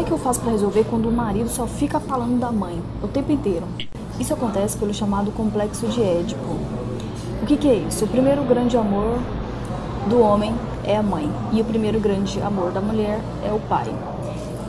como 0.00 0.06
é 0.06 0.08
que 0.08 0.14
eu 0.14 0.18
faço 0.18 0.40
para 0.40 0.52
resolver 0.52 0.84
quando 0.84 1.10
o 1.10 1.12
marido 1.12 1.50
só 1.50 1.66
fica 1.66 2.00
falando 2.00 2.40
da 2.40 2.50
mãe 2.50 2.82
o 3.02 3.06
tempo 3.06 3.30
inteiro? 3.32 3.66
Isso 4.18 4.32
acontece 4.32 4.78
pelo 4.78 4.94
chamado 4.94 5.30
complexo 5.30 5.86
de 5.88 6.02
Édipo. 6.02 6.56
O 7.42 7.46
que, 7.46 7.54
que 7.58 7.68
é 7.68 7.74
isso? 7.74 8.06
O 8.06 8.08
primeiro 8.08 8.42
grande 8.44 8.78
amor 8.78 9.18
do 10.08 10.18
homem 10.22 10.54
é 10.84 10.96
a 10.96 11.02
mãe 11.02 11.30
e 11.52 11.60
o 11.60 11.64
primeiro 11.66 12.00
grande 12.00 12.40
amor 12.40 12.72
da 12.72 12.80
mulher 12.80 13.20
é 13.46 13.52
o 13.52 13.58
pai. 13.68 13.94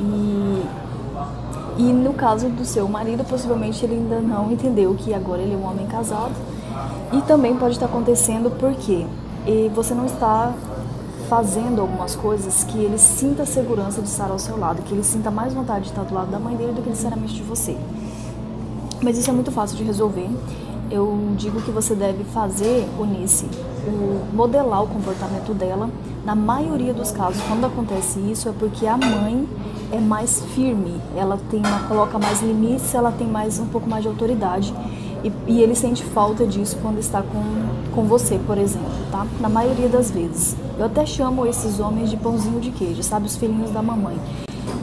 E, 0.00 0.64
e 1.78 1.92
no 1.92 2.12
caso 2.12 2.48
do 2.48 2.64
seu 2.64 2.88
marido, 2.88 3.22
possivelmente 3.22 3.84
ele 3.84 3.94
ainda 3.94 4.18
não 4.18 4.50
entendeu 4.50 4.96
que 4.98 5.14
agora 5.14 5.40
ele 5.40 5.54
é 5.54 5.56
um 5.56 5.64
homem 5.64 5.86
casado. 5.86 6.34
E 7.12 7.22
também 7.22 7.54
pode 7.54 7.74
estar 7.74 7.86
acontecendo 7.86 8.50
porque 8.58 9.06
você 9.76 9.94
não 9.94 10.06
está 10.06 10.52
fazendo 11.30 11.80
algumas 11.80 12.16
coisas 12.16 12.64
que 12.64 12.76
ele 12.76 12.98
sinta 12.98 13.46
segurança 13.46 14.02
de 14.02 14.08
estar 14.08 14.28
ao 14.32 14.38
seu 14.38 14.58
lado, 14.58 14.82
que 14.82 14.92
ele 14.92 15.04
sinta 15.04 15.30
mais 15.30 15.54
vontade 15.54 15.84
de 15.84 15.90
estar 15.90 16.02
do 16.02 16.12
lado 16.12 16.28
da 16.28 16.40
mãe 16.40 16.56
dele 16.56 16.72
do 16.72 16.82
que 16.82 16.88
necessariamente 16.88 17.34
de 17.34 17.42
você. 17.44 17.76
Mas 19.00 19.16
isso 19.16 19.30
é 19.30 19.32
muito 19.32 19.52
fácil 19.52 19.76
de 19.76 19.84
resolver. 19.84 20.28
Eu 20.90 21.32
digo 21.38 21.62
que 21.62 21.70
você 21.70 21.94
deve 21.94 22.24
fazer, 22.24 22.84
Unice, 22.98 23.46
o 23.86 24.34
modelar 24.34 24.82
o 24.82 24.88
comportamento 24.88 25.54
dela. 25.54 25.88
Na 26.24 26.34
maioria 26.34 26.92
dos 26.92 27.12
casos, 27.12 27.40
quando 27.46 27.64
acontece 27.64 28.18
isso, 28.18 28.48
é 28.48 28.52
porque 28.52 28.84
a 28.88 28.96
mãe 28.96 29.48
é 29.92 30.00
mais 30.00 30.42
firme, 30.56 31.00
ela 31.16 31.38
tem 31.48 31.62
coloca 31.86 32.18
mais 32.18 32.42
limites, 32.42 32.92
ela 32.92 33.12
tem 33.12 33.28
mais 33.28 33.60
um 33.60 33.66
pouco 33.66 33.88
mais 33.88 34.02
de 34.02 34.08
autoridade 34.08 34.74
e, 35.22 35.32
e, 35.46 35.62
ele 35.62 35.74
sente 35.74 36.02
falta 36.02 36.46
disso 36.46 36.78
quando 36.80 36.98
está 36.98 37.22
com, 37.22 37.42
com 37.94 38.04
você, 38.04 38.38
por 38.46 38.56
exemplo, 38.56 38.90
tá? 39.10 39.26
Na 39.40 39.48
maioria 39.48 39.88
das 39.88 40.10
vezes. 40.10 40.56
Eu 40.78 40.86
até 40.86 41.04
chamo 41.04 41.46
esses 41.46 41.78
homens 41.78 42.10
de 42.10 42.16
pãozinho 42.16 42.60
de 42.60 42.70
queijo, 42.70 43.02
sabe? 43.02 43.26
Os 43.26 43.36
filhinhos 43.36 43.70
da 43.70 43.82
mamãe. 43.82 44.16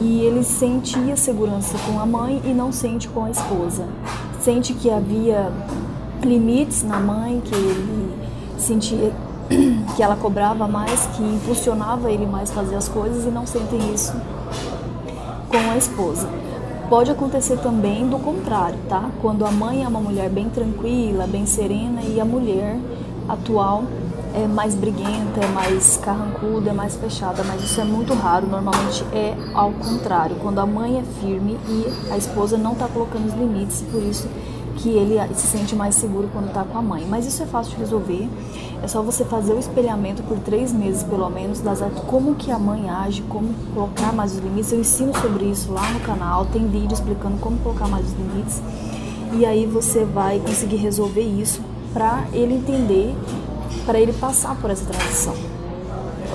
E 0.00 0.20
ele 0.20 0.44
sentia 0.44 1.16
segurança 1.16 1.76
com 1.86 1.98
a 1.98 2.06
mãe 2.06 2.40
e 2.44 2.54
não 2.54 2.70
sente 2.70 3.08
com 3.08 3.24
a 3.24 3.30
esposa. 3.30 3.86
Sente 4.40 4.74
que 4.74 4.90
havia 4.90 5.50
limites 6.22 6.82
na 6.82 7.00
mãe, 7.00 7.40
que 7.44 7.54
ele 7.54 8.14
sentia 8.58 9.12
que 9.96 10.02
ela 10.02 10.16
cobrava 10.16 10.68
mais, 10.68 11.06
que 11.16 11.22
impulsionava 11.22 12.12
ele 12.12 12.26
mais 12.26 12.50
fazer 12.50 12.76
as 12.76 12.88
coisas 12.88 13.24
e 13.24 13.28
não 13.28 13.46
sentem 13.46 13.92
isso 13.92 14.12
com 15.48 15.70
a 15.70 15.76
esposa. 15.76 16.28
Pode 16.88 17.10
acontecer 17.10 17.58
também 17.58 18.08
do 18.08 18.18
contrário, 18.18 18.78
tá? 18.88 19.10
Quando 19.20 19.44
a 19.44 19.50
mãe 19.50 19.84
é 19.84 19.88
uma 19.88 20.00
mulher 20.00 20.30
bem 20.30 20.48
tranquila, 20.48 21.26
bem 21.26 21.44
serena 21.44 22.00
e 22.00 22.18
a 22.18 22.24
mulher 22.24 22.78
atual 23.28 23.84
é 24.34 24.46
mais 24.46 24.74
briguenta, 24.74 25.38
é 25.42 25.46
mais 25.48 25.98
carrancuda, 25.98 26.70
é 26.70 26.72
mais 26.72 26.96
fechada, 26.96 27.44
mas 27.44 27.62
isso 27.62 27.78
é 27.78 27.84
muito 27.84 28.14
raro. 28.14 28.46
Normalmente 28.46 29.04
é 29.12 29.36
ao 29.52 29.70
contrário, 29.72 30.36
quando 30.36 30.60
a 30.60 30.66
mãe 30.66 30.98
é 30.98 31.02
firme 31.20 31.58
e 31.68 32.10
a 32.10 32.16
esposa 32.16 32.56
não 32.56 32.72
está 32.72 32.88
colocando 32.88 33.26
os 33.26 33.34
limites, 33.34 33.82
por 33.92 34.02
isso 34.02 34.26
que 34.78 34.88
ele 34.88 35.18
se 35.34 35.46
sente 35.46 35.74
mais 35.74 35.94
seguro 35.96 36.28
quando 36.32 36.48
está 36.48 36.64
com 36.64 36.78
a 36.78 36.82
mãe. 36.82 37.06
Mas 37.08 37.26
isso 37.26 37.42
é 37.42 37.46
fácil 37.46 37.74
de 37.74 37.80
resolver. 37.80 38.28
É 38.82 38.86
só 38.86 39.02
você 39.02 39.24
fazer 39.24 39.52
o 39.52 39.58
espelhamento 39.58 40.22
por 40.22 40.38
três 40.38 40.72
meses, 40.72 41.02
pelo 41.02 41.28
menos, 41.28 41.60
das 41.60 41.80
como 42.06 42.36
que 42.36 42.50
a 42.50 42.58
mãe 42.58 42.88
age, 42.88 43.22
como 43.22 43.52
colocar 43.74 44.12
mais 44.12 44.32
os 44.32 44.38
limites. 44.38 44.72
Eu 44.72 44.80
ensino 44.80 45.12
sobre 45.18 45.46
isso 45.46 45.72
lá 45.72 45.90
no 45.90 46.00
canal. 46.00 46.46
Tem 46.46 46.66
vídeo 46.66 46.94
explicando 46.94 47.38
como 47.38 47.58
colocar 47.58 47.88
mais 47.88 48.06
os 48.06 48.12
limites. 48.12 48.62
E 49.32 49.44
aí 49.44 49.66
você 49.66 50.04
vai 50.04 50.38
conseguir 50.38 50.76
resolver 50.76 51.22
isso 51.22 51.60
para 51.92 52.24
ele 52.32 52.54
entender, 52.54 53.14
para 53.84 53.98
ele 53.98 54.12
passar 54.12 54.56
por 54.60 54.70
essa 54.70 54.84
transição. 54.84 55.34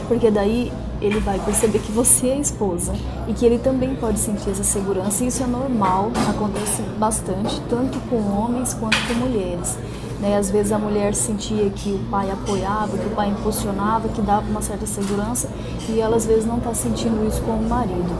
Porque 0.07 0.29
daí 0.29 0.71
ele 1.03 1.19
vai 1.19 1.37
perceber 1.39 1.79
que 1.79 1.91
você 1.91 2.29
é 2.29 2.39
esposa 2.39 2.93
e 3.27 3.33
que 3.33 3.45
ele 3.45 3.59
também 3.59 3.93
pode 3.95 4.17
sentir 4.17 4.49
essa 4.49 4.63
segurança. 4.63 5.23
E 5.23 5.27
isso 5.27 5.43
é 5.43 5.47
normal, 5.47 6.11
acontece 6.29 6.81
bastante, 6.97 7.61
tanto 7.69 7.99
com 8.09 8.15
homens 8.15 8.73
quanto 8.73 8.97
com 9.05 9.13
mulheres. 9.15 9.77
Né? 10.21 10.37
Às 10.37 10.49
vezes 10.49 10.71
a 10.71 10.79
mulher 10.79 11.13
sentia 11.13 11.69
que 11.69 11.89
o 11.89 11.99
pai 12.09 12.31
apoiava, 12.31 12.97
que 12.97 13.05
o 13.05 13.09
pai 13.09 13.29
impulsionava, 13.29 14.07
que 14.07 14.21
dava 14.21 14.49
uma 14.49 14.61
certa 14.61 14.85
segurança 14.85 15.49
e 15.89 15.99
ela 15.99 16.15
às 16.15 16.25
vezes 16.25 16.45
não 16.45 16.57
está 16.57 16.73
sentindo 16.73 17.27
isso 17.27 17.41
com 17.41 17.51
o 17.51 17.69
marido. 17.69 18.15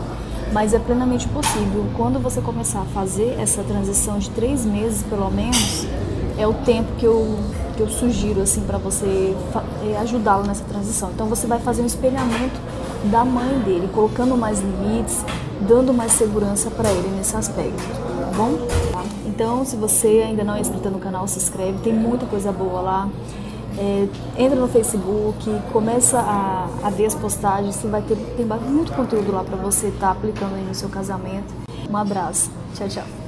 Mas 0.52 0.74
é 0.74 0.78
plenamente 0.78 1.26
possível. 1.28 1.86
Quando 1.96 2.20
você 2.20 2.42
começar 2.42 2.82
a 2.82 2.84
fazer 2.84 3.36
essa 3.40 3.62
transição 3.64 4.18
de 4.18 4.28
três 4.30 4.64
meses, 4.64 5.02
pelo 5.04 5.30
menos, 5.30 5.86
é 6.38 6.46
o 6.46 6.52
tempo 6.52 6.92
que 6.98 7.06
eu 7.06 7.38
que 7.74 7.82
eu 7.82 7.88
sugiro 7.88 8.40
assim 8.40 8.60
para 8.60 8.78
você 8.78 9.34
é, 9.84 9.96
ajudá-lo 9.98 10.46
nessa 10.46 10.64
transição. 10.64 11.10
Então 11.12 11.26
você 11.26 11.46
vai 11.46 11.58
fazer 11.58 11.82
um 11.82 11.86
espelhamento 11.86 12.60
da 13.10 13.24
mãe 13.24 13.58
dele, 13.60 13.88
colocando 13.92 14.36
mais 14.36 14.60
limites, 14.60 15.24
dando 15.60 15.92
mais 15.92 16.12
segurança 16.12 16.70
para 16.70 16.90
ele 16.90 17.08
nesse 17.16 17.36
aspecto, 17.36 17.82
tá 17.82 18.30
bom? 18.36 18.58
Então, 19.26 19.64
se 19.64 19.76
você 19.76 20.24
ainda 20.26 20.44
não 20.44 20.54
é 20.54 20.60
inscrito 20.60 20.88
no 20.90 20.98
canal, 20.98 21.26
se 21.26 21.38
inscreve, 21.38 21.78
tem 21.82 21.92
muita 21.92 22.26
coisa 22.26 22.52
boa 22.52 22.80
lá. 22.80 23.08
É, 23.76 24.06
entra 24.38 24.58
no 24.58 24.68
Facebook, 24.68 25.50
começa 25.72 26.20
a, 26.20 26.68
a 26.84 26.90
ver 26.90 27.06
as 27.06 27.14
postagens, 27.14 27.74
você 27.74 27.88
vai 27.88 28.02
ter 28.02 28.16
tem 28.36 28.46
muito 28.46 28.92
conteúdo 28.92 29.32
lá 29.32 29.42
para 29.42 29.56
você 29.56 29.88
estar 29.88 30.06
tá 30.06 30.12
aplicando 30.12 30.54
aí 30.54 30.62
no 30.62 30.74
seu 30.74 30.88
casamento. 30.88 31.52
Um 31.90 31.96
abraço, 31.96 32.50
tchau, 32.74 32.88
tchau. 32.88 33.23